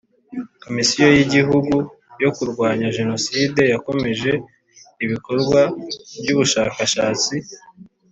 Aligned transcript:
Komisiyo 0.63 1.05
y 1.17 1.19
Igihugu 1.25 1.75
yo 2.23 2.29
Kurwanya 2.37 2.87
Jenoside 2.97 3.61
yakomeje 3.73 4.31
ibikorwa 5.03 5.61
by 6.21 6.29
ubushakashatsi 6.33 7.33